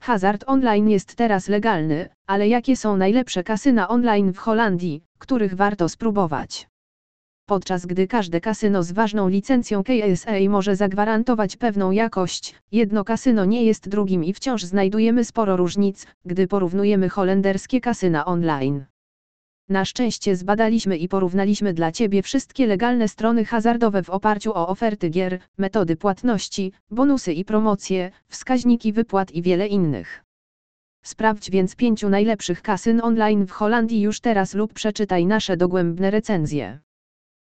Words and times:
Hazard 0.00 0.44
online 0.46 0.88
jest 0.88 1.14
teraz 1.14 1.48
legalny, 1.48 2.08
ale 2.26 2.48
jakie 2.48 2.76
są 2.76 2.96
najlepsze 2.96 3.44
kasyna 3.44 3.88
online 3.88 4.32
w 4.32 4.38
Holandii, 4.38 5.02
których 5.18 5.54
warto 5.54 5.88
spróbować? 5.88 6.68
Podczas 7.46 7.86
gdy 7.86 8.06
każde 8.06 8.40
kasyno 8.40 8.82
z 8.82 8.92
ważną 8.92 9.28
licencją 9.28 9.82
KSA 9.84 10.32
może 10.48 10.76
zagwarantować 10.76 11.56
pewną 11.56 11.90
jakość, 11.90 12.54
jedno 12.72 13.04
kasyno 13.04 13.44
nie 13.44 13.64
jest 13.64 13.88
drugim 13.88 14.24
i 14.24 14.32
wciąż 14.32 14.64
znajdujemy 14.64 15.24
sporo 15.24 15.56
różnic, 15.56 16.06
gdy 16.24 16.46
porównujemy 16.46 17.08
holenderskie 17.08 17.80
kasyna 17.80 18.24
online. 18.24 18.84
Na 19.70 19.84
szczęście 19.84 20.36
zbadaliśmy 20.36 20.96
i 20.96 21.08
porównaliśmy 21.08 21.74
dla 21.74 21.92
Ciebie 21.92 22.22
wszystkie 22.22 22.66
legalne 22.66 23.08
strony 23.08 23.44
hazardowe 23.44 24.02
w 24.02 24.10
oparciu 24.10 24.52
o 24.54 24.68
oferty 24.68 25.08
gier, 25.08 25.38
metody 25.58 25.96
płatności, 25.96 26.72
bonusy 26.90 27.32
i 27.32 27.44
promocje, 27.44 28.10
wskaźniki 28.28 28.92
wypłat 28.92 29.32
i 29.32 29.42
wiele 29.42 29.66
innych. 29.66 30.24
Sprawdź 31.04 31.50
więc 31.50 31.76
pięciu 31.76 32.08
najlepszych 32.08 32.62
kasyn 32.62 33.00
online 33.04 33.46
w 33.46 33.50
Holandii 33.50 34.00
już 34.00 34.20
teraz 34.20 34.54
lub 34.54 34.72
przeczytaj 34.72 35.26
nasze 35.26 35.56
dogłębne 35.56 36.10
recenzje. 36.10 36.80